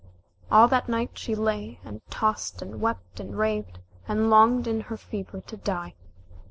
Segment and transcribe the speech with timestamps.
[0.49, 3.77] All that night she lay and tossed and wept and raved,
[4.07, 5.93] and longed in her fever to die.